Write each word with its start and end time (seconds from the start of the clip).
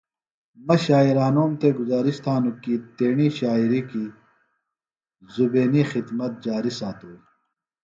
مہ 0.65 0.75
شاعرانوم 0.85 1.51
تھےۡ 1.59 1.75
گزارش 1.79 2.15
تھانوࣿ 2.23 2.55
کیۡ 2.63 2.79
تیݨی 2.97 3.27
شاعری 3.39 3.81
کیۡ 3.89 4.09
زُیبینی 5.33 5.83
خدمت 5.91 6.31
جاری 6.45 6.71
ساتوئی۔ 6.79 7.17